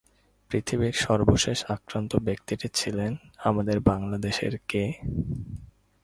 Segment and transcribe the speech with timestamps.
[0.51, 3.11] পৃথিবীর সর্বশেষ আক্রান্ত ব্যক্তিটি ছিলেন
[3.39, 4.83] আমাদের বাংলাদেশের কে?